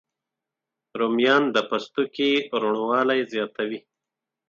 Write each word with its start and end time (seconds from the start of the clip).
رومیان 0.99 1.43
د 1.55 1.57
پوستکي 1.69 2.31
روڼوالی 2.61 3.19
زیاتوي 3.33 3.79